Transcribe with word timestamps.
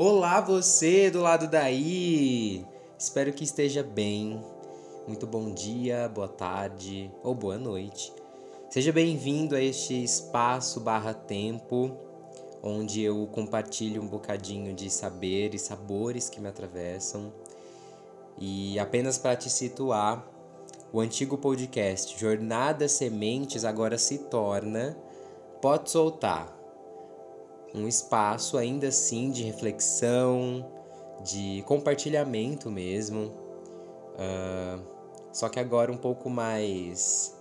Olá 0.00 0.40
você 0.40 1.10
do 1.10 1.20
lado 1.20 1.48
daí! 1.48 2.64
Espero 2.96 3.32
que 3.32 3.42
esteja 3.42 3.82
bem. 3.82 4.40
Muito 5.08 5.26
bom 5.26 5.52
dia, 5.52 6.08
boa 6.08 6.28
tarde 6.28 7.10
ou 7.20 7.34
boa 7.34 7.58
noite. 7.58 8.12
Seja 8.70 8.92
bem-vindo 8.92 9.56
a 9.56 9.60
este 9.60 10.00
espaço 10.00 10.78
barra 10.78 11.12
tempo, 11.12 11.96
onde 12.62 13.02
eu 13.02 13.26
compartilho 13.32 14.00
um 14.00 14.06
bocadinho 14.06 14.72
de 14.72 14.88
saber 14.88 15.52
e 15.52 15.58
sabores 15.58 16.30
que 16.30 16.40
me 16.40 16.46
atravessam. 16.46 17.32
E 18.38 18.78
apenas 18.78 19.18
para 19.18 19.34
te 19.34 19.50
situar, 19.50 20.24
o 20.92 21.00
antigo 21.00 21.36
podcast 21.36 22.16
Jornada 22.16 22.86
Sementes 22.86 23.64
agora 23.64 23.98
se 23.98 24.18
torna 24.18 24.96
Pode 25.60 25.90
Soltar 25.90 26.56
um 27.74 27.86
espaço 27.86 28.56
ainda 28.56 28.88
assim 28.88 29.30
de 29.30 29.42
reflexão, 29.42 30.66
de 31.24 31.62
compartilhamento 31.66 32.70
mesmo. 32.70 33.32
Uh, 34.14 34.82
só 35.32 35.48
que 35.48 35.60
agora 35.60 35.92
um 35.92 35.96
pouco 35.96 36.28
mais. 36.28 37.36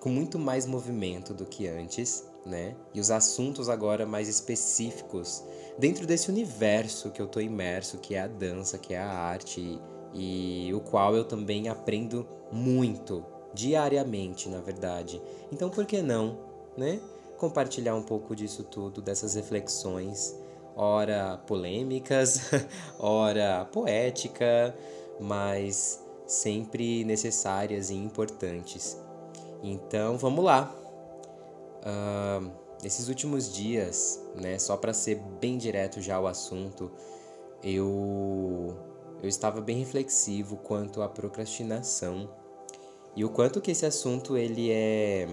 com 0.00 0.08
muito 0.08 0.38
mais 0.38 0.66
movimento 0.66 1.34
do 1.34 1.44
que 1.44 1.66
antes, 1.68 2.26
né? 2.46 2.74
E 2.94 3.00
os 3.00 3.10
assuntos 3.10 3.68
agora 3.68 4.06
mais 4.06 4.28
específicos 4.28 5.44
dentro 5.78 6.06
desse 6.06 6.30
universo 6.30 7.10
que 7.10 7.20
eu 7.20 7.26
tô 7.26 7.40
imerso, 7.40 7.98
que 7.98 8.14
é 8.14 8.20
a 8.20 8.26
dança, 8.26 8.78
que 8.78 8.94
é 8.94 8.98
a 8.98 9.10
arte, 9.10 9.80
e, 10.14 10.68
e 10.68 10.74
o 10.74 10.80
qual 10.80 11.14
eu 11.14 11.24
também 11.24 11.68
aprendo 11.68 12.26
muito, 12.50 13.24
diariamente, 13.54 14.48
na 14.48 14.60
verdade. 14.60 15.20
Então 15.50 15.68
por 15.70 15.86
que 15.86 16.02
não, 16.02 16.38
né? 16.76 17.00
Compartilhar 17.42 17.96
um 17.96 18.02
pouco 18.04 18.36
disso 18.36 18.62
tudo, 18.62 19.02
dessas 19.02 19.34
reflexões, 19.34 20.32
ora 20.76 21.38
polêmicas, 21.38 22.52
ora 23.00 23.64
poética, 23.64 24.72
mas 25.18 26.00
sempre 26.24 27.04
necessárias 27.04 27.90
e 27.90 27.94
importantes. 27.94 28.96
Então 29.60 30.16
vamos 30.16 30.44
lá. 30.44 30.72
Uh, 31.82 32.48
esses 32.84 33.08
últimos 33.08 33.52
dias, 33.52 34.24
né, 34.40 34.56
só 34.56 34.76
para 34.76 34.94
ser 34.94 35.16
bem 35.40 35.58
direto 35.58 36.00
já 36.00 36.14
ao 36.14 36.28
assunto, 36.28 36.92
eu 37.60 38.76
eu 39.20 39.28
estava 39.28 39.60
bem 39.60 39.78
reflexivo 39.78 40.56
quanto 40.58 41.02
à 41.02 41.08
procrastinação 41.08 42.28
e 43.16 43.24
o 43.24 43.28
quanto 43.28 43.60
que 43.60 43.72
esse 43.72 43.84
assunto 43.84 44.36
ele 44.36 44.70
é 44.70 45.28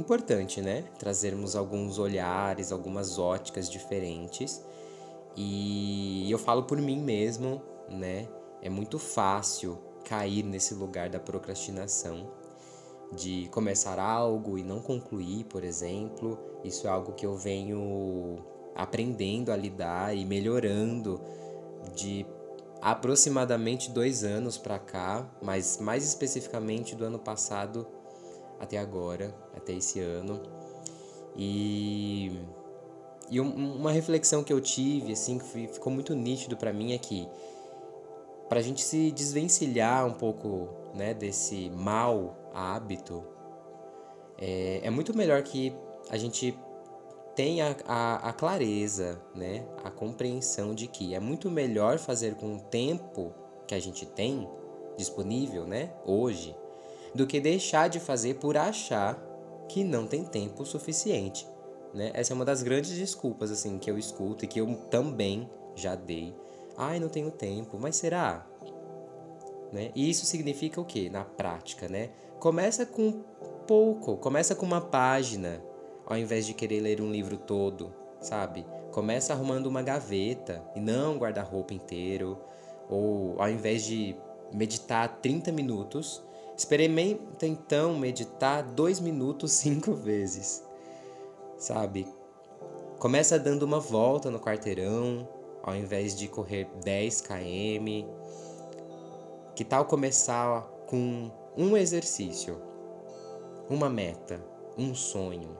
importante, 0.00 0.60
né? 0.60 0.84
Trazermos 0.98 1.56
alguns 1.56 1.98
olhares, 1.98 2.72
algumas 2.72 3.18
óticas 3.18 3.68
diferentes. 3.68 4.62
E 5.36 6.30
eu 6.30 6.38
falo 6.38 6.64
por 6.64 6.80
mim 6.80 7.00
mesmo, 7.00 7.62
né? 7.88 8.28
É 8.60 8.68
muito 8.68 8.98
fácil 8.98 9.78
cair 10.04 10.42
nesse 10.42 10.74
lugar 10.74 11.08
da 11.08 11.20
procrastinação, 11.20 12.30
de 13.12 13.48
começar 13.52 13.98
algo 13.98 14.58
e 14.58 14.62
não 14.62 14.80
concluir, 14.80 15.44
por 15.44 15.62
exemplo. 15.62 16.38
Isso 16.64 16.86
é 16.86 16.90
algo 16.90 17.12
que 17.12 17.26
eu 17.26 17.36
venho 17.36 18.38
aprendendo 18.74 19.52
a 19.52 19.56
lidar 19.56 20.16
e 20.16 20.24
melhorando 20.24 21.20
de 21.94 22.26
aproximadamente 22.80 23.90
dois 23.90 24.24
anos 24.24 24.56
para 24.56 24.78
cá, 24.78 25.28
mas 25.42 25.78
mais 25.78 26.04
especificamente 26.04 26.94
do 26.94 27.04
ano 27.04 27.18
passado 27.18 27.86
até 28.58 28.78
agora, 28.78 29.34
até 29.54 29.72
esse 29.72 30.00
ano. 30.00 30.40
E, 31.36 32.40
e 33.30 33.40
uma 33.40 33.92
reflexão 33.92 34.42
que 34.42 34.52
eu 34.52 34.60
tive, 34.60 35.12
assim, 35.12 35.38
que 35.38 35.68
ficou 35.68 35.92
muito 35.92 36.14
nítido 36.14 36.56
para 36.56 36.72
mim 36.72 36.92
é 36.92 36.98
que 36.98 37.28
para 38.48 38.60
a 38.60 38.62
gente 38.62 38.82
se 38.82 39.10
desvencilhar 39.12 40.06
um 40.06 40.14
pouco 40.14 40.68
né, 40.94 41.12
desse 41.12 41.70
mau 41.70 42.36
hábito, 42.54 43.22
é, 44.38 44.80
é 44.82 44.90
muito 44.90 45.14
melhor 45.16 45.42
que 45.42 45.74
a 46.08 46.16
gente 46.16 46.58
tenha 47.36 47.76
a, 47.86 48.30
a 48.30 48.32
clareza, 48.32 49.20
né, 49.34 49.64
a 49.84 49.90
compreensão 49.90 50.74
de 50.74 50.88
que 50.88 51.14
é 51.14 51.20
muito 51.20 51.50
melhor 51.50 51.98
fazer 51.98 52.34
com 52.34 52.56
o 52.56 52.60
tempo 52.60 53.32
que 53.66 53.74
a 53.74 53.80
gente 53.80 54.06
tem 54.06 54.48
disponível, 54.96 55.64
né, 55.64 55.92
hoje, 56.04 56.56
do 57.14 57.26
que 57.26 57.40
deixar 57.40 57.88
de 57.88 58.00
fazer 58.00 58.34
por 58.34 58.56
achar 58.56 59.16
que 59.68 59.84
não 59.84 60.06
tem 60.06 60.24
tempo 60.24 60.64
suficiente. 60.64 61.46
Né? 61.92 62.10
Essa 62.14 62.32
é 62.32 62.34
uma 62.34 62.44
das 62.44 62.62
grandes 62.62 62.90
desculpas 62.90 63.50
assim 63.50 63.78
que 63.78 63.90
eu 63.90 63.98
escuto 63.98 64.44
e 64.44 64.48
que 64.48 64.60
eu 64.60 64.74
também 64.90 65.48
já 65.74 65.94
dei. 65.94 66.34
Ai, 66.76 67.00
não 67.00 67.08
tenho 67.08 67.30
tempo, 67.30 67.78
mas 67.78 67.96
será? 67.96 68.46
Né? 69.72 69.90
E 69.94 70.08
isso 70.08 70.24
significa 70.24 70.80
o 70.80 70.84
que 70.84 71.10
na 71.10 71.24
prática, 71.24 71.88
né? 71.88 72.10
Começa 72.38 72.86
com 72.86 73.24
pouco, 73.66 74.16
começa 74.16 74.54
com 74.54 74.64
uma 74.64 74.80
página, 74.80 75.62
ao 76.06 76.16
invés 76.16 76.46
de 76.46 76.54
querer 76.54 76.80
ler 76.80 77.00
um 77.00 77.10
livro 77.10 77.36
todo, 77.36 77.92
sabe? 78.20 78.64
Começa 78.92 79.32
arrumando 79.32 79.66
uma 79.66 79.82
gaveta 79.82 80.64
e 80.74 80.80
não 80.80 81.18
guarda-roupa 81.18 81.74
inteiro, 81.74 82.38
ou 82.88 83.40
ao 83.40 83.50
invés 83.50 83.84
de 83.84 84.16
meditar 84.52 85.20
30 85.20 85.52
minutos, 85.52 86.22
Experimenta 86.58 87.46
então 87.46 87.96
meditar 87.96 88.64
dois 88.64 88.98
minutos 88.98 89.52
cinco 89.62 89.92
vezes, 89.92 90.64
sabe? 91.56 92.04
Começa 92.98 93.38
dando 93.38 93.62
uma 93.62 93.78
volta 93.78 94.28
no 94.28 94.40
quarteirão, 94.40 95.28
ao 95.62 95.76
invés 95.76 96.16
de 96.16 96.26
correr 96.26 96.68
10 96.82 97.20
km. 97.20 98.08
Que 99.54 99.64
tal 99.64 99.84
começar 99.84 100.62
com 100.88 101.30
um 101.56 101.76
exercício, 101.76 102.60
uma 103.70 103.88
meta, 103.88 104.44
um 104.76 104.96
sonho? 104.96 105.56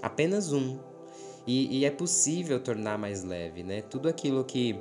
Apenas 0.00 0.52
um. 0.52 0.78
E, 1.44 1.80
e, 1.80 1.84
é 1.84 1.90
possível 1.90 2.62
tornar 2.62 2.96
mais 2.96 3.24
leve, 3.24 3.64
né? 3.64 3.82
Tudo 3.82 4.08
aquilo 4.08 4.44
que, 4.44 4.80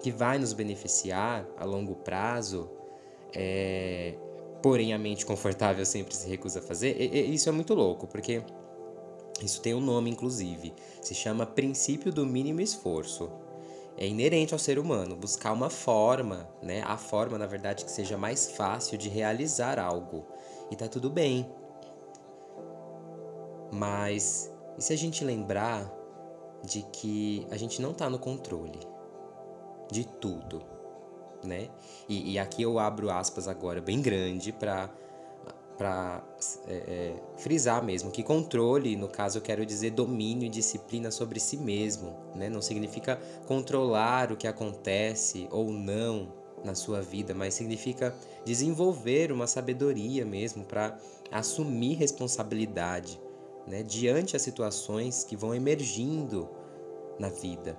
que 0.00 0.12
vai 0.12 0.38
nos 0.38 0.52
beneficiar 0.52 1.44
a 1.56 1.64
longo 1.64 1.96
prazo 1.96 2.70
é, 3.34 4.14
porém 4.62 4.92
a 4.92 4.98
mente 4.98 5.26
confortável 5.26 5.84
sempre 5.84 6.14
se 6.14 6.28
recusa 6.28 6.60
a 6.60 6.62
fazer, 6.62 6.96
e, 7.00 7.30
e, 7.30 7.34
isso 7.34 7.48
é 7.48 7.52
muito 7.52 7.74
louco, 7.74 8.06
porque 8.06 8.42
isso 9.42 9.60
tem 9.60 9.74
um 9.74 9.80
nome, 9.80 10.10
inclusive. 10.10 10.72
Se 11.02 11.14
chama 11.14 11.44
princípio 11.44 12.12
do 12.12 12.24
mínimo 12.24 12.60
esforço. 12.60 13.30
É 13.96 14.06
inerente 14.06 14.52
ao 14.52 14.58
ser 14.58 14.76
humano 14.76 15.14
buscar 15.14 15.52
uma 15.52 15.70
forma, 15.70 16.48
né? 16.60 16.82
A 16.84 16.96
forma, 16.96 17.38
na 17.38 17.46
verdade, 17.46 17.84
que 17.84 17.90
seja 17.90 18.18
mais 18.18 18.50
fácil 18.50 18.98
de 18.98 19.08
realizar 19.08 19.78
algo. 19.78 20.26
E 20.68 20.74
tá 20.74 20.88
tudo 20.88 21.08
bem. 21.08 21.48
Mas 23.70 24.52
e 24.76 24.82
se 24.82 24.92
a 24.92 24.96
gente 24.96 25.24
lembrar 25.24 25.92
de 26.64 26.82
que 26.82 27.46
a 27.50 27.56
gente 27.56 27.80
não 27.80 27.92
tá 27.92 28.10
no 28.10 28.18
controle 28.18 28.80
de 29.90 30.04
tudo? 30.04 30.73
Né? 31.44 31.68
E, 32.08 32.32
e 32.32 32.38
aqui 32.38 32.62
eu 32.62 32.78
abro 32.78 33.10
aspas 33.10 33.48
agora 33.48 33.80
bem 33.80 34.00
grande 34.00 34.52
para 34.52 34.90
para 35.76 36.22
é, 36.68 36.74
é, 36.74 37.14
frisar 37.36 37.84
mesmo 37.84 38.10
que 38.10 38.22
controle, 38.22 38.96
no 38.96 39.08
caso 39.08 39.38
eu 39.38 39.42
quero 39.42 39.66
dizer 39.66 39.90
domínio 39.90 40.46
e 40.46 40.48
disciplina 40.48 41.10
sobre 41.10 41.40
si 41.40 41.56
mesmo, 41.56 42.14
né? 42.34 42.48
Não 42.48 42.62
significa 42.62 43.20
controlar 43.46 44.30
o 44.30 44.36
que 44.36 44.46
acontece 44.46 45.48
ou 45.50 45.72
não 45.72 46.32
na 46.64 46.74
sua 46.74 47.02
vida, 47.02 47.34
mas 47.34 47.54
significa 47.54 48.14
desenvolver 48.44 49.32
uma 49.32 49.46
sabedoria 49.46 50.24
mesmo 50.24 50.64
para 50.64 50.96
assumir 51.30 51.94
responsabilidade, 51.94 53.20
né? 53.66 53.82
Diante 53.82 54.36
as 54.36 54.42
situações 54.42 55.24
que 55.24 55.36
vão 55.36 55.54
emergindo 55.54 56.48
na 57.18 57.28
vida, 57.28 57.78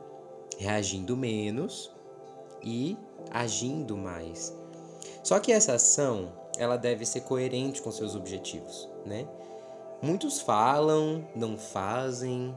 reagindo 0.57 1.15
menos 1.15 1.91
e 2.63 2.97
agindo 3.31 3.97
mais. 3.97 4.55
Só 5.23 5.39
que 5.39 5.51
essa 5.51 5.73
ação, 5.73 6.31
ela 6.57 6.77
deve 6.77 7.05
ser 7.05 7.21
coerente 7.21 7.81
com 7.81 7.91
seus 7.91 8.15
objetivos, 8.15 8.89
né? 9.05 9.27
Muitos 10.01 10.39
falam, 10.39 11.27
não 11.35 11.57
fazem, 11.57 12.55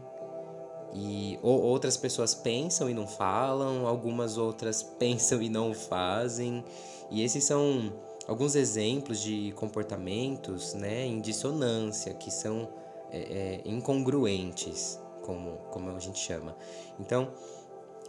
e 0.92 1.38
ou, 1.42 1.62
outras 1.62 1.96
pessoas 1.96 2.34
pensam 2.34 2.88
e 2.88 2.94
não 2.94 3.06
falam, 3.06 3.86
algumas 3.86 4.36
outras 4.36 4.82
pensam 4.98 5.42
e 5.42 5.48
não 5.48 5.74
fazem. 5.74 6.64
E 7.10 7.22
esses 7.22 7.44
são 7.44 7.92
alguns 8.26 8.54
exemplos 8.54 9.20
de 9.20 9.52
comportamentos 9.56 10.74
né, 10.74 11.06
em 11.06 11.20
dissonância, 11.20 12.12
que 12.14 12.30
são 12.30 12.68
é, 13.10 13.18
é, 13.18 13.62
incongruentes, 13.64 15.00
como, 15.22 15.58
como 15.70 15.90
a 15.90 15.98
gente 15.98 16.18
chama. 16.18 16.54
Então, 17.00 17.32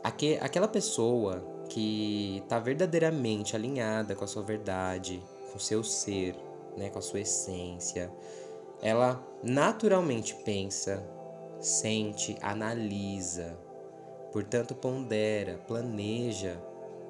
aqu 0.04 0.38
aquela 0.42 0.68
pessoa 0.68 1.42
que 1.70 2.42
está 2.44 2.60
verdadeiramente 2.60 3.56
alinhada 3.56 4.16
com 4.16 4.24
a 4.24 4.28
sua 4.28 4.42
verdade, 4.42 5.24
com 5.52 5.58
o 5.58 5.62
seu 5.62 5.84
ser, 5.84 6.36
né, 6.76 6.90
com 6.90 7.00
a 7.00 7.02
sua 7.02 7.22
essência, 7.22 8.12
ela 8.82 9.24
naturalmente 9.44 10.36
pensa, 10.44 11.06
sente, 11.60 12.38
analisa, 12.42 13.58
portanto, 14.32 14.74
pondera, 14.74 15.60
planeja 15.68 16.60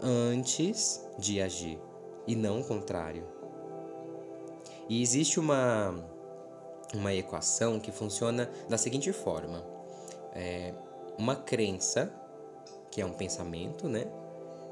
antes 0.02 1.06
de 1.18 1.42
agir 1.42 1.80
e 2.28 2.36
não 2.36 2.62
o 2.62 2.64
contrário. 2.64 3.24
E 4.88 5.02
existe 5.02 5.40
uma, 5.40 5.94
uma 6.94 7.14
equação 7.14 7.80
que 7.80 7.92
funciona 7.92 8.50
da 8.68 8.78
seguinte 8.78 9.12
forma: 9.14 9.64
é, 10.34 10.74
uma 11.18 11.36
crença, 11.36 12.12
que 12.90 13.02
é 13.02 13.06
um 13.06 13.14
pensamento, 13.14 13.88
né? 13.88 14.06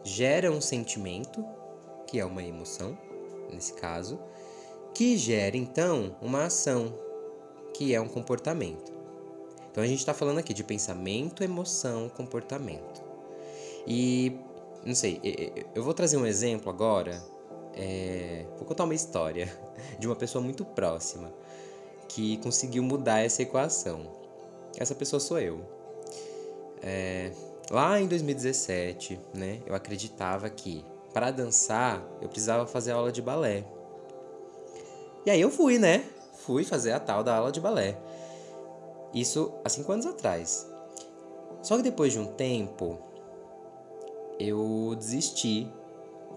Gera 0.08 0.50
um 0.50 0.62
sentimento, 0.62 1.46
que 2.08 2.18
é 2.18 2.24
uma 2.24 2.42
emoção, 2.42 2.98
nesse 3.52 3.74
caso, 3.74 4.18
que 4.94 5.18
gera 5.18 5.58
então 5.58 6.16
uma 6.22 6.46
ação, 6.46 6.98
que 7.74 7.94
é 7.94 8.00
um 8.00 8.08
comportamento. 8.08 8.94
Então 9.70 9.84
a 9.84 9.88
gente 9.88 10.00
está 10.00 10.14
falando 10.14 10.38
aqui 10.38 10.54
de 10.54 10.64
pensamento, 10.64 11.44
emoção, 11.44 12.08
comportamento. 12.08 13.04
E 13.86 14.40
não 14.86 14.96
sei, 14.96 15.22
eu 15.76 15.84
vou 15.84 15.94
trazer 15.94 16.16
um 16.16 16.26
exemplo 16.26 16.70
agora. 16.70 17.22
É, 17.76 18.46
vou 18.56 18.66
contar 18.66 18.86
uma 18.86 18.96
história 18.96 19.54
de 20.00 20.08
uma 20.08 20.16
pessoa 20.16 20.42
muito 20.42 20.64
próxima 20.64 21.34
que 22.08 22.38
conseguiu 22.38 22.82
mudar 22.82 23.20
essa 23.20 23.42
equação. 23.42 24.10
Essa 24.78 24.96
pessoa 24.96 25.20
sou 25.20 25.38
eu. 25.38 25.60
É, 26.82 27.30
lá 27.70 28.00
em 28.00 28.08
2017, 28.08 29.20
né, 29.34 29.60
eu 29.66 29.76
acreditava 29.76 30.50
que 30.50 30.86
para 31.14 31.32
dançar 31.32 32.02
eu 32.22 32.30
precisava 32.30 32.68
fazer 32.68 32.92
aula 32.92 33.12
de 33.12 33.22
balé. 33.22 33.66
E 35.26 35.32
aí 35.32 35.42
eu 35.42 35.50
fui, 35.50 35.78
né? 35.78 36.06
Fui 36.34 36.64
fazer 36.64 36.92
a 36.92 37.00
tal 37.00 37.24
da 37.24 37.36
aula 37.36 37.52
de 37.52 37.60
balé. 37.60 37.98
Isso 39.14 39.52
há 39.66 39.70
cinco 39.70 39.92
anos 39.92 40.06
atrás. 40.06 40.66
Só 41.62 41.76
que 41.76 41.84
depois 41.84 42.14
de 42.14 42.20
um 42.20 42.28
tempo, 42.28 42.98
eu 44.40 44.96
desisti, 44.98 45.70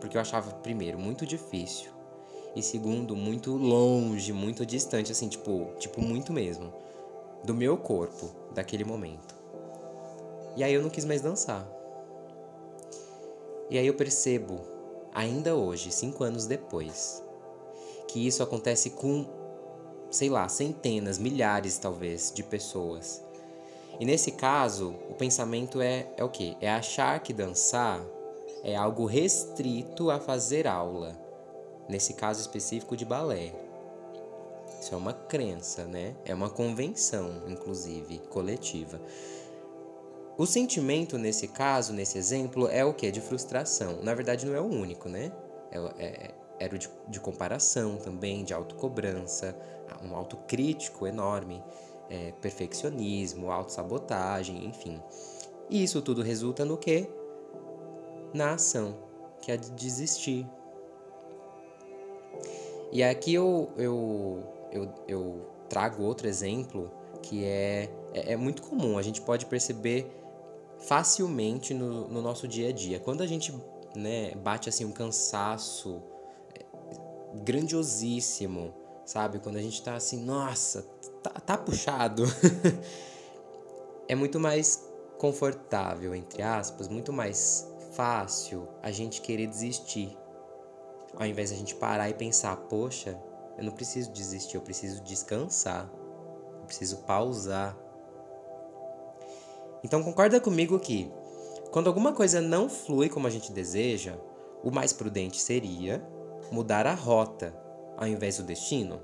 porque 0.00 0.16
eu 0.16 0.20
achava, 0.20 0.50
primeiro, 0.54 0.98
muito 0.98 1.26
difícil. 1.26 1.90
E 2.56 2.62
segundo, 2.62 3.14
muito 3.14 3.52
longe, 3.56 4.32
muito 4.32 4.66
distante, 4.66 5.12
assim, 5.12 5.28
tipo, 5.28 5.70
tipo, 5.78 6.00
muito 6.00 6.32
mesmo. 6.32 6.72
Do 7.44 7.54
meu 7.54 7.76
corpo, 7.76 8.30
daquele 8.52 8.84
momento. 8.84 9.39
E 10.60 10.62
aí 10.62 10.74
eu 10.74 10.82
não 10.82 10.90
quis 10.90 11.06
mais 11.06 11.22
dançar. 11.22 11.66
E 13.70 13.78
aí 13.78 13.86
eu 13.86 13.94
percebo, 13.94 14.60
ainda 15.10 15.54
hoje, 15.54 15.90
cinco 15.90 16.22
anos 16.22 16.44
depois, 16.44 17.24
que 18.06 18.26
isso 18.26 18.42
acontece 18.42 18.90
com, 18.90 19.24
sei 20.10 20.28
lá, 20.28 20.46
centenas, 20.50 21.18
milhares 21.18 21.78
talvez, 21.78 22.30
de 22.30 22.42
pessoas. 22.42 23.24
E 23.98 24.04
nesse 24.04 24.32
caso, 24.32 24.94
o 25.08 25.14
pensamento 25.14 25.80
é, 25.80 26.12
é 26.14 26.22
o 26.22 26.28
quê? 26.28 26.54
É 26.60 26.70
achar 26.70 27.20
que 27.20 27.32
dançar 27.32 28.04
é 28.62 28.76
algo 28.76 29.06
restrito 29.06 30.10
a 30.10 30.20
fazer 30.20 30.66
aula. 30.66 31.18
Nesse 31.88 32.12
caso 32.12 32.38
específico 32.38 32.94
de 32.98 33.06
balé. 33.06 33.54
Isso 34.78 34.94
é 34.94 34.98
uma 34.98 35.14
crença, 35.14 35.84
né? 35.84 36.14
É 36.22 36.34
uma 36.34 36.50
convenção, 36.50 37.44
inclusive, 37.48 38.18
coletiva. 38.28 39.00
O 40.40 40.46
sentimento 40.46 41.18
nesse 41.18 41.48
caso, 41.48 41.92
nesse 41.92 42.16
exemplo, 42.16 42.66
é 42.66 42.82
o 42.82 42.94
que? 42.94 43.10
De 43.10 43.20
frustração. 43.20 44.02
Na 44.02 44.14
verdade, 44.14 44.46
não 44.46 44.54
é 44.54 44.60
o 44.60 44.64
único, 44.64 45.06
né? 45.06 45.30
É, 45.70 45.78
é, 45.98 46.34
era 46.58 46.74
o 46.74 46.78
de, 46.78 46.88
de 47.08 47.20
comparação 47.20 47.98
também, 47.98 48.42
de 48.42 48.54
autocobrança, 48.54 49.54
um 50.02 50.16
autocrítico 50.16 51.06
enorme, 51.06 51.62
é, 52.08 52.32
perfeccionismo, 52.40 53.50
autossabotagem, 53.50 54.64
enfim. 54.64 54.98
E 55.68 55.84
isso 55.84 56.00
tudo 56.00 56.22
resulta 56.22 56.64
no 56.64 56.78
que? 56.78 57.06
Na 58.32 58.54
ação, 58.54 58.96
que 59.42 59.52
é 59.52 59.58
de 59.58 59.70
desistir. 59.72 60.48
E 62.90 63.02
aqui 63.02 63.34
eu, 63.34 63.70
eu, 63.76 64.42
eu, 64.72 64.94
eu 65.06 65.50
trago 65.68 66.02
outro 66.02 66.26
exemplo 66.26 66.90
que 67.22 67.44
é, 67.44 67.90
é, 68.14 68.32
é 68.32 68.36
muito 68.38 68.62
comum, 68.62 68.96
a 68.96 69.02
gente 69.02 69.20
pode 69.20 69.44
perceber 69.44 70.19
facilmente 70.80 71.74
no, 71.74 72.08
no 72.08 72.22
nosso 72.22 72.48
dia 72.48 72.68
a 72.68 72.72
dia. 72.72 72.98
Quando 72.98 73.22
a 73.22 73.26
gente 73.26 73.54
né, 73.94 74.34
bate 74.36 74.68
assim 74.68 74.84
um 74.84 74.92
cansaço 74.92 76.02
é, 76.54 76.64
grandiosíssimo, 77.42 78.74
sabe? 79.04 79.38
Quando 79.38 79.56
a 79.56 79.62
gente 79.62 79.82
tá 79.82 79.94
assim, 79.94 80.22
nossa, 80.24 80.82
tá, 81.22 81.30
tá 81.30 81.58
puxado. 81.58 82.24
é 84.08 84.14
muito 84.14 84.40
mais 84.40 84.88
confortável, 85.18 86.14
entre 86.14 86.42
aspas, 86.42 86.88
muito 86.88 87.12
mais 87.12 87.68
fácil 87.92 88.68
a 88.82 88.90
gente 88.90 89.20
querer 89.20 89.46
desistir. 89.46 90.16
Ao 91.16 91.26
invés 91.26 91.50
de 91.50 91.56
a 91.56 91.58
gente 91.58 91.74
parar 91.74 92.08
e 92.08 92.14
pensar, 92.14 92.56
poxa, 92.56 93.20
eu 93.58 93.64
não 93.64 93.72
preciso 93.72 94.10
desistir, 94.12 94.56
eu 94.56 94.62
preciso 94.62 95.02
descansar. 95.02 95.90
Eu 96.60 96.66
preciso 96.66 96.98
pausar 96.98 97.76
então 99.82 100.02
concorda 100.02 100.40
comigo 100.40 100.78
que 100.78 101.10
quando 101.70 101.86
alguma 101.86 102.12
coisa 102.12 102.40
não 102.40 102.68
flui 102.68 103.08
como 103.08 103.26
a 103.26 103.30
gente 103.30 103.52
deseja, 103.52 104.18
o 104.62 104.70
mais 104.70 104.92
prudente 104.92 105.40
seria 105.40 106.04
mudar 106.50 106.86
a 106.86 106.94
rota 106.94 107.54
ao 107.96 108.06
invés 108.06 108.38
do 108.38 108.42
destino? 108.42 109.00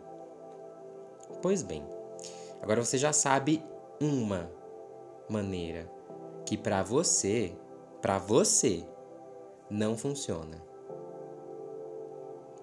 Pois 1.40 1.62
bem, 1.62 1.84
agora 2.60 2.84
você 2.84 2.98
já 2.98 3.12
sabe 3.12 3.62
uma 4.00 4.50
maneira 5.28 5.90
que 6.44 6.56
para 6.56 6.82
você, 6.82 7.52
para 8.02 8.18
você, 8.18 8.84
não 9.70 9.96
funciona. 9.96 10.62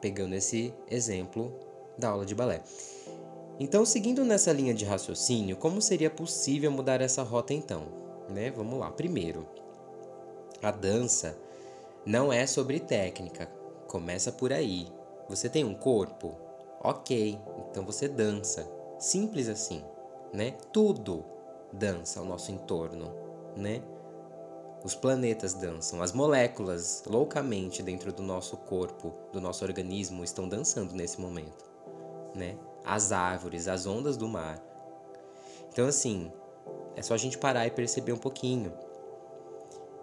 Pegando 0.01 0.36
esse 0.36 0.74
exemplo 0.89 1.54
da 1.98 2.10
aula 2.10 2.25
de 2.25 2.36
balé. 2.36 2.62
Então, 3.60 3.86
seguindo 3.86 4.25
nessa 4.25 4.51
linha 4.51 4.74
de 4.74 4.83
raciocínio, 4.83 5.56
como 5.56 5.81
seria 5.81 6.10
possível 6.10 6.71
mudar 6.71 7.01
essa 7.01 7.24
rota 7.24 7.54
então? 7.54 8.03
Né? 8.30 8.52
Vamos 8.52 8.80
lá. 8.80 8.92
Primeiro, 8.92 9.46
a 10.62 10.72
dança 10.72 11.38
não 12.06 12.31
é 12.31 12.46
sobre 12.48 12.80
técnica. 12.80 13.48
Começa 13.88 14.31
por 14.31 14.52
aí. 14.52 14.88
Você 15.30 15.50
tem 15.50 15.64
um 15.64 15.74
corpo? 15.74 16.36
Ok, 16.81 17.40
então 17.70 17.86
você 17.86 18.08
dança. 18.08 18.70
Simples 19.00 19.48
assim, 19.48 19.84
né? 20.34 20.52
Tudo 20.72 21.24
dança 21.72 22.20
ao 22.20 22.25
nosso 22.25 22.52
entorno, 22.52 23.12
né? 23.56 23.82
Os 24.84 24.96
planetas 24.96 25.53
dançam, 25.53 26.01
as 26.01 26.12
moléculas 26.12 27.03
loucamente 27.08 27.82
dentro 27.82 28.12
do 28.12 28.22
nosso 28.22 28.58
corpo, 28.58 29.13
do 29.32 29.39
nosso 29.39 29.63
organismo, 29.63 30.24
estão 30.24 30.48
dançando 30.48 30.94
nesse 30.94 31.22
momento, 31.22 31.72
né? 32.36 32.58
As 32.84 33.13
árvores, 33.13 33.70
as 33.70 33.86
ondas 33.86 34.18
do 34.18 34.27
mar. 34.27 34.62
Então, 35.72 35.88
assim, 35.88 36.32
é 36.96 37.02
só 37.02 37.14
a 37.14 37.18
gente 37.18 37.38
parar 37.38 37.66
e 37.66 37.72
perceber 37.72 38.14
um 38.14 38.18
pouquinho. 38.18 38.74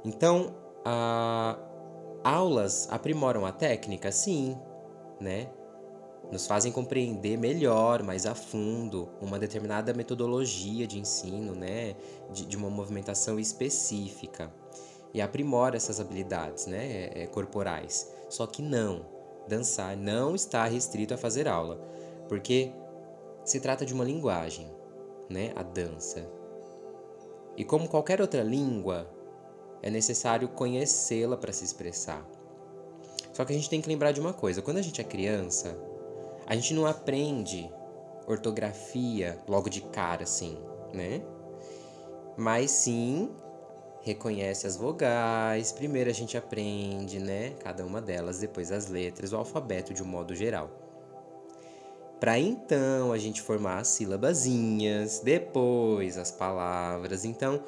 Então, 0.04 0.54
a... 0.84 1.58
aulas 2.24 2.88
aprimoram 2.90 3.44
a 3.44 3.52
técnica? 3.52 4.10
Sim, 4.10 4.58
né? 5.20 5.48
Nos 6.30 6.46
fazem 6.46 6.70
compreender 6.70 7.36
melhor, 7.36 8.02
mais 8.02 8.24
a 8.24 8.34
fundo, 8.34 9.08
uma 9.20 9.38
determinada 9.38 9.92
metodologia 9.92 10.86
de 10.86 10.98
ensino, 10.98 11.54
né? 11.54 11.96
De, 12.32 12.46
de 12.46 12.56
uma 12.56 12.70
movimentação 12.70 13.38
específica. 13.38 14.52
E 15.12 15.20
aprimora 15.20 15.76
essas 15.76 16.00
habilidades, 16.00 16.66
né? 16.66 16.86
É, 16.86 17.22
é, 17.22 17.26
corporais. 17.26 18.10
Só 18.28 18.46
que 18.46 18.62
não, 18.62 19.04
dançar 19.48 19.96
não 19.96 20.34
está 20.34 20.64
restrito 20.66 21.12
a 21.12 21.18
fazer 21.18 21.48
aula, 21.48 21.80
porque 22.28 22.72
se 23.44 23.58
trata 23.58 23.84
de 23.84 23.92
uma 23.92 24.04
linguagem, 24.04 24.70
né? 25.28 25.52
A 25.56 25.62
dança. 25.64 26.39
E 27.56 27.64
como 27.64 27.88
qualquer 27.88 28.20
outra 28.20 28.42
língua, 28.42 29.08
é 29.82 29.90
necessário 29.90 30.48
conhecê-la 30.48 31.36
para 31.36 31.52
se 31.52 31.64
expressar. 31.64 32.26
Só 33.32 33.44
que 33.44 33.52
a 33.52 33.56
gente 33.56 33.70
tem 33.70 33.80
que 33.80 33.88
lembrar 33.88 34.12
de 34.12 34.20
uma 34.20 34.32
coisa: 34.32 34.62
quando 34.62 34.78
a 34.78 34.82
gente 34.82 35.00
é 35.00 35.04
criança, 35.04 35.76
a 36.46 36.54
gente 36.54 36.74
não 36.74 36.86
aprende 36.86 37.70
ortografia 38.26 39.38
logo 39.48 39.68
de 39.68 39.80
cara 39.80 40.24
assim, 40.24 40.58
né? 40.92 41.22
Mas 42.36 42.70
sim 42.70 43.30
reconhece 44.02 44.66
as 44.66 44.76
vogais. 44.76 45.72
Primeiro 45.72 46.10
a 46.10 46.12
gente 46.12 46.36
aprende, 46.36 47.18
né? 47.18 47.50
Cada 47.60 47.84
uma 47.84 48.00
delas, 48.00 48.38
depois 48.38 48.72
as 48.72 48.86
letras, 48.88 49.32
o 49.32 49.36
alfabeto 49.36 49.92
de 49.92 50.02
um 50.02 50.06
modo 50.06 50.34
geral 50.34 50.89
para 52.20 52.38
então 52.38 53.12
a 53.12 53.18
gente 53.18 53.40
formar 53.40 53.78
as 53.78 53.88
sílabazinhas, 53.88 55.20
depois 55.20 56.18
as 56.18 56.30
palavras. 56.30 57.24
Então, 57.24 57.62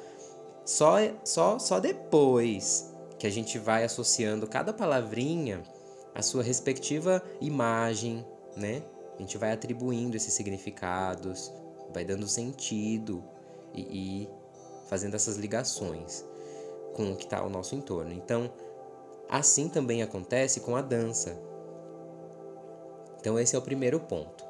só 0.63 0.97
só 1.23 1.59
só 1.59 1.79
depois 1.79 2.93
que 3.17 3.27
a 3.27 3.31
gente 3.31 3.57
vai 3.57 3.83
associando 3.83 4.47
cada 4.47 4.71
palavrinha 4.71 5.63
à 6.13 6.21
sua 6.21 6.43
respectiva 6.43 7.21
imagem, 7.41 8.25
né? 8.55 8.83
A 9.17 9.21
gente 9.21 9.37
vai 9.37 9.51
atribuindo 9.51 10.15
esses 10.15 10.33
significados, 10.33 11.51
vai 11.93 12.05
dando 12.05 12.27
sentido 12.27 13.23
e, 13.73 13.81
e 14.25 14.29
fazendo 14.87 15.15
essas 15.15 15.37
ligações. 15.37 16.23
com 16.93 17.11
o 17.11 17.15
que 17.15 17.23
está 17.23 17.39
ao 17.39 17.49
nosso 17.49 17.75
entorno. 17.75 18.13
Então, 18.13 18.51
assim 19.27 19.67
também 19.67 20.03
acontece 20.03 20.59
com 20.59 20.75
a 20.75 20.81
dança. 20.81 21.35
Então, 23.23 23.39
esse 23.39 23.55
é 23.55 23.57
o 23.57 23.61
primeiro 23.61 24.01
ponto. 24.01 24.43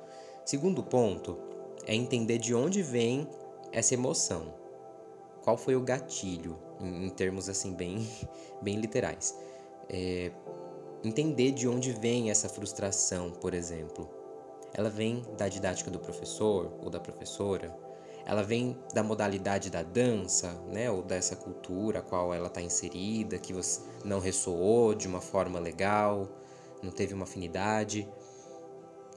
Segundo 0.44 0.82
ponto 0.82 1.38
é 1.86 1.94
entender 1.94 2.40
de 2.40 2.56
onde 2.56 2.82
vem 2.82 3.30
essa 3.72 3.94
emoção. 3.94 4.52
Qual 5.44 5.56
foi 5.56 5.76
o 5.76 5.82
gatilho, 5.82 6.58
em, 6.82 7.06
em 7.06 7.10
termos 7.12 7.48
assim 7.48 7.72
bem, 7.72 8.10
bem 8.64 8.78
literais. 8.78 9.38
É, 9.88 10.32
entender 11.04 11.52
de 11.52 11.68
onde 11.68 11.92
vem 11.92 12.32
essa 12.32 12.50
frustração, 12.50 13.30
por 13.30 13.54
exemplo. 13.54 14.10
Ela 14.74 14.90
vem 14.90 15.22
da 15.38 15.48
didática 15.48 15.92
do 15.92 16.00
professor 16.00 16.74
ou 16.82 16.90
da 16.90 17.00
professora? 17.00 17.78
Ela 18.26 18.42
vem 18.42 18.76
da 18.92 19.04
modalidade 19.04 19.70
da 19.70 19.84
dança, 19.84 20.52
né, 20.72 20.90
ou 20.90 21.04
dessa 21.04 21.36
cultura 21.36 22.00
a 22.00 22.02
qual 22.02 22.34
ela 22.34 22.48
está 22.48 22.60
inserida, 22.60 23.38
que 23.38 23.54
você 23.54 23.82
não 24.04 24.20
ressoou 24.20 24.96
de 24.96 25.08
uma 25.08 25.22
forma 25.22 25.60
legal, 25.60 26.28
não 26.82 26.92
teve 26.92 27.14
uma 27.14 27.26
afinidade, 27.26 28.10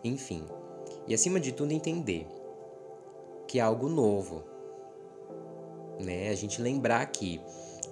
enfim. 0.02 0.44
E 1.06 1.14
acima 1.14 1.38
de 1.38 1.52
tudo 1.52 1.72
entender 1.72 2.26
que 3.46 3.58
é 3.58 3.62
algo 3.62 3.88
novo, 3.88 4.42
né? 6.00 6.28
A 6.30 6.34
gente 6.34 6.60
lembrar 6.60 7.06
que 7.06 7.40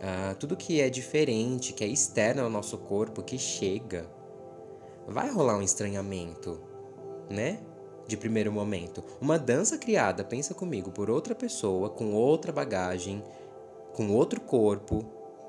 ah, 0.02 0.34
tudo 0.38 0.56
que 0.56 0.80
é 0.80 0.90
diferente, 0.90 1.73
que 1.73 1.84
é 1.84 1.87
externo 1.87 2.42
ao 2.42 2.50
nosso 2.50 2.76
corpo, 2.78 3.23
que 3.23 3.38
chega, 3.38 4.06
vai 5.06 5.30
rolar 5.30 5.56
um 5.56 5.62
estranhamento, 5.62 6.61
né? 7.30 7.61
De 8.06 8.16
primeiro 8.16 8.52
momento. 8.52 9.02
Uma 9.20 9.38
dança 9.38 9.78
criada, 9.78 10.25
pensa 10.25 10.52
comigo, 10.52 10.90
por 10.90 11.08
outra 11.08 11.34
pessoa, 11.34 11.88
com 11.88 12.12
outra 12.12 12.52
bagagem, 12.52 13.23
com 13.94 14.11
outro 14.11 14.40
corpo, 14.40 15.04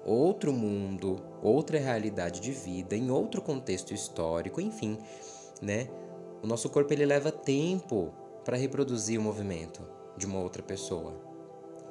outro 0.06 0.54
mundo, 0.54 1.20
outra 1.42 1.80
realidade 1.80 2.40
de 2.40 2.52
vida, 2.52 2.96
em 2.96 3.12
outro 3.12 3.42
contexto 3.42 3.94
histórico, 3.94 4.62
enfim, 4.62 4.98
né? 5.62 5.90
O 6.46 6.48
nosso 6.48 6.70
corpo 6.70 6.94
ele 6.94 7.08
leva 7.08 7.32
tempo 7.32 8.14
para 8.44 8.56
reproduzir 8.56 9.20
o 9.20 9.24
movimento 9.24 9.82
de 10.16 10.28
uma 10.28 10.40
outra 10.40 10.62
pessoa. 10.62 11.12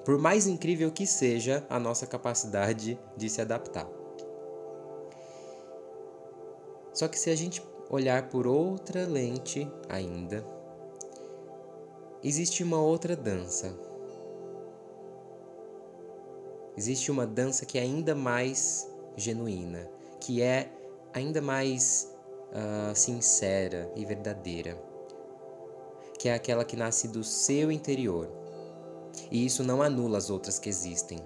Por 0.04 0.16
mais 0.16 0.46
incrível 0.46 0.92
que 0.92 1.08
seja 1.08 1.66
a 1.68 1.76
nossa 1.80 2.06
capacidade 2.06 2.96
de 3.16 3.28
se 3.28 3.40
adaptar. 3.40 3.90
Só 6.92 7.08
que 7.08 7.18
se 7.18 7.30
a 7.30 7.34
gente 7.34 7.60
olhar 7.90 8.28
por 8.28 8.46
outra 8.46 9.04
lente 9.08 9.68
ainda, 9.88 10.46
existe 12.22 12.62
uma 12.62 12.80
outra 12.80 13.16
dança. 13.16 13.76
Existe 16.76 17.10
uma 17.10 17.26
dança 17.26 17.66
que 17.66 17.76
é 17.76 17.82
ainda 17.82 18.14
mais 18.14 18.88
genuína, 19.16 19.90
que 20.20 20.40
é 20.40 20.70
ainda 21.12 21.42
mais 21.42 22.13
uh, 22.54 22.94
sincera 22.94 23.90
e 23.96 24.04
verdadeira, 24.04 24.78
que 26.18 26.28
é 26.28 26.34
aquela 26.34 26.64
que 26.64 26.76
nasce 26.76 27.08
do 27.08 27.24
seu 27.24 27.70
interior. 27.70 28.30
E 29.30 29.44
isso 29.44 29.62
não 29.62 29.82
anula 29.82 30.18
as 30.18 30.30
outras 30.30 30.58
que 30.58 30.68
existem. 30.68 31.18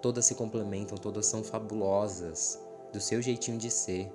Todas 0.00 0.24
se 0.24 0.34
complementam, 0.34 0.96
todas 0.96 1.26
são 1.26 1.44
fabulosas, 1.44 2.58
do 2.92 3.00
seu 3.00 3.20
jeitinho 3.20 3.58
de 3.58 3.70
ser. 3.70 4.10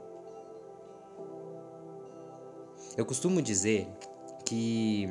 Eu 2.98 3.06
costumo 3.06 3.42
dizer 3.42 3.88
que 4.46 5.10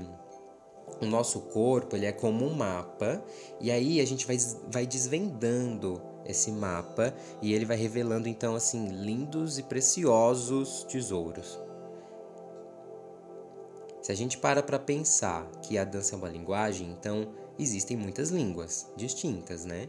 o 1.00 1.06
nosso 1.06 1.40
corpo 1.40 1.96
ele 1.96 2.06
é 2.06 2.12
como 2.12 2.46
um 2.46 2.54
mapa 2.54 3.22
e 3.60 3.70
aí 3.70 4.00
a 4.00 4.06
gente 4.06 4.26
vai, 4.26 4.36
vai 4.70 4.86
desvendando 4.86 6.00
esse 6.24 6.50
mapa 6.50 7.14
e 7.42 7.52
ele 7.52 7.64
vai 7.64 7.76
revelando 7.76 8.28
então 8.28 8.54
assim 8.54 8.88
lindos 8.88 9.58
e 9.58 9.62
preciosos 9.62 10.84
tesouros. 10.84 11.58
Se 14.00 14.12
a 14.12 14.14
gente 14.14 14.36
para 14.36 14.62
para 14.62 14.78
pensar 14.78 15.50
que 15.62 15.78
a 15.78 15.84
dança 15.84 16.14
é 16.14 16.18
uma 16.18 16.28
linguagem, 16.28 16.90
então 16.90 17.28
existem 17.58 17.96
muitas 17.96 18.28
línguas 18.28 18.86
distintas, 18.96 19.64
né? 19.64 19.88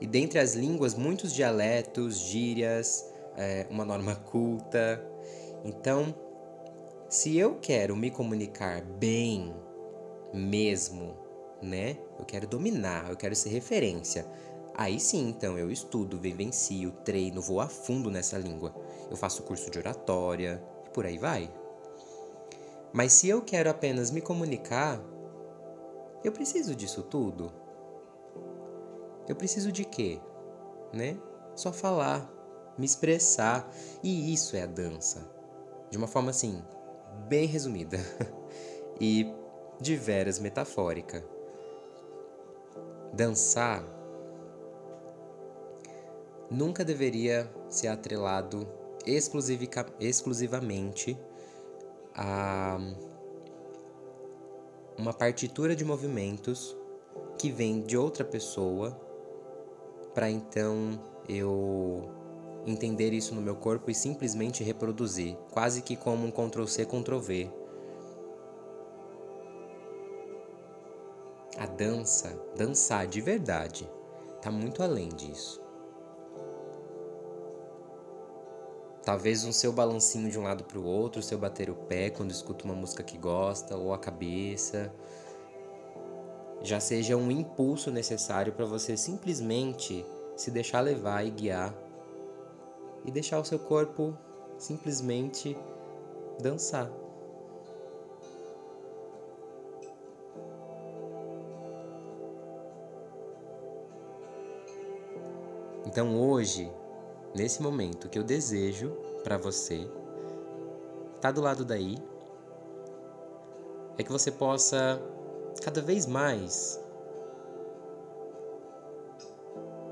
E 0.00 0.06
dentre 0.06 0.38
as 0.38 0.54
línguas, 0.54 0.94
muitos 0.94 1.32
dialetos, 1.32 2.18
gírias, 2.18 3.12
é, 3.36 3.66
uma 3.70 3.84
norma 3.84 4.16
culta. 4.16 5.04
Então, 5.64 6.14
se 7.08 7.36
eu 7.36 7.56
quero 7.60 7.94
me 7.94 8.10
comunicar 8.10 8.80
bem 8.80 9.54
mesmo, 10.32 11.14
né? 11.60 11.98
Eu 12.18 12.24
quero 12.24 12.46
dominar, 12.46 13.10
eu 13.10 13.16
quero 13.16 13.36
ser 13.36 13.50
referência. 13.50 14.26
Aí 14.74 14.98
sim, 14.98 15.28
então, 15.28 15.58
eu 15.58 15.70
estudo, 15.70 16.18
vivencio, 16.18 16.90
treino, 17.04 17.42
vou 17.42 17.60
a 17.60 17.68
fundo 17.68 18.10
nessa 18.10 18.38
língua. 18.38 18.74
Eu 19.10 19.16
faço 19.16 19.42
curso 19.42 19.70
de 19.70 19.78
oratória 19.78 20.62
e 20.86 20.90
por 20.90 21.04
aí 21.04 21.18
vai. 21.18 21.52
Mas 22.92 23.12
se 23.12 23.28
eu 23.28 23.42
quero 23.42 23.68
apenas 23.70 24.10
me 24.10 24.20
comunicar, 24.20 25.00
eu 26.24 26.32
preciso 26.32 26.74
disso 26.74 27.02
tudo? 27.02 27.52
Eu 29.28 29.36
preciso 29.36 29.70
de 29.70 29.84
quê? 29.84 30.20
Né? 30.92 31.18
Só 31.54 31.72
falar, 31.72 32.30
me 32.78 32.86
expressar. 32.86 33.70
E 34.02 34.32
isso 34.32 34.56
é 34.56 34.62
a 34.62 34.66
dança. 34.66 35.30
De 35.90 35.98
uma 35.98 36.06
forma 36.06 36.30
assim, 36.30 36.62
bem 37.28 37.46
resumida. 37.46 37.98
e 39.00 39.32
de 39.80 39.96
veras 39.96 40.38
metafórica. 40.38 41.24
Dançar 43.12 43.84
nunca 46.52 46.84
deveria 46.84 47.50
ser 47.68 47.88
atrelado 47.88 48.68
exclusivamente 50.00 51.18
a 52.14 52.78
uma 54.98 55.12
partitura 55.12 55.74
de 55.74 55.84
movimentos 55.84 56.76
que 57.38 57.50
vem 57.50 57.80
de 57.80 57.96
outra 57.96 58.24
pessoa 58.24 58.90
para 60.14 60.30
então 60.30 61.02
eu 61.28 62.08
entender 62.66 63.12
isso 63.12 63.34
no 63.34 63.40
meu 63.40 63.56
corpo 63.56 63.90
e 63.90 63.94
simplesmente 63.94 64.62
reproduzir, 64.62 65.36
quase 65.50 65.82
que 65.82 65.96
como 65.96 66.26
um 66.26 66.30
Ctrl 66.30 66.66
C, 66.66 66.84
Ctrl 66.84 67.18
V. 67.18 67.50
A 71.58 71.66
dança, 71.66 72.38
dançar 72.56 73.06
de 73.06 73.20
verdade, 73.20 73.88
está 74.36 74.50
muito 74.50 74.82
além 74.82 75.08
disso. 75.08 75.61
Talvez 79.04 79.44
um 79.44 79.52
seu 79.52 79.72
balancinho 79.72 80.30
de 80.30 80.38
um 80.38 80.44
lado 80.44 80.62
para 80.62 80.78
o 80.78 80.84
outro, 80.84 81.20
seu 81.22 81.36
bater 81.36 81.68
o 81.68 81.74
pé 81.74 82.08
quando 82.10 82.30
escuta 82.30 82.64
uma 82.64 82.74
música 82.74 83.02
que 83.02 83.18
gosta, 83.18 83.76
ou 83.76 83.92
a 83.92 83.98
cabeça, 83.98 84.92
já 86.62 86.78
seja 86.78 87.16
um 87.16 87.30
impulso 87.30 87.90
necessário 87.90 88.52
para 88.52 88.64
você 88.64 88.96
simplesmente 88.96 90.06
se 90.36 90.50
deixar 90.50 90.80
levar 90.80 91.26
e 91.26 91.30
guiar 91.30 91.74
e 93.04 93.10
deixar 93.10 93.40
o 93.40 93.44
seu 93.44 93.58
corpo 93.58 94.16
simplesmente 94.56 95.56
dançar. 96.40 96.88
Então 105.84 106.16
hoje 106.16 106.70
nesse 107.34 107.62
momento 107.62 108.08
que 108.08 108.18
eu 108.18 108.24
desejo 108.24 108.90
para 109.22 109.36
você, 109.36 109.88
tá 111.20 111.30
do 111.30 111.40
lado 111.40 111.64
daí, 111.64 111.96
é 113.98 114.02
que 114.02 114.10
você 114.10 114.30
possa 114.30 115.00
cada 115.62 115.80
vez 115.80 116.06
mais 116.06 116.80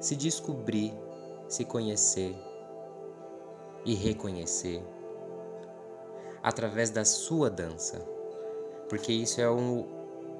se 0.00 0.16
descobrir, 0.16 0.94
se 1.48 1.64
conhecer 1.64 2.34
e 3.84 3.94
reconhecer 3.94 4.82
através 6.42 6.90
da 6.90 7.04
sua 7.04 7.50
dança. 7.50 7.98
Porque 8.88 9.12
isso 9.12 9.40
é 9.40 9.50
um. 9.50 9.86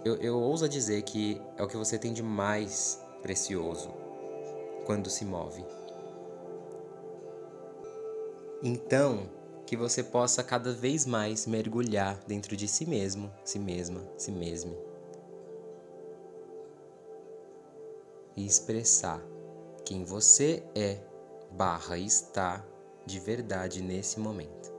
Eu, 0.05 0.17
eu 0.17 0.41
ouso 0.41 0.69
dizer 0.69 1.03
que 1.03 1.41
é 1.57 1.63
o 1.63 1.69
que 1.69 1.77
você 1.77 1.99
tem 1.99 2.13
de 2.13 2.23
mais 2.23 3.01
precioso 3.23 3.91
quando 4.87 5.11
se 5.11 5.25
move. 5.25 5.65
Então, 8.63 9.31
que 9.67 9.77
você 9.77 10.03
possa 10.03 10.45
cada 10.45 10.73
vez 10.73 11.07
mais 11.07 11.47
mergulhar 11.47 12.23
dentro 12.27 12.57
de 12.57 12.69
si 12.69 12.85
mesmo, 12.85 13.33
si 13.43 13.59
mesma, 13.59 14.03
si 14.19 14.31
mesmo. 14.31 14.77
E 18.37 18.45
expressar 18.45 19.23
quem 19.85 20.05
você 20.05 20.63
é 20.75 20.99
barra 21.53 21.97
está 21.97 22.65
de 23.07 23.19
verdade 23.19 23.83
nesse 23.83 24.21
momento. 24.21 24.70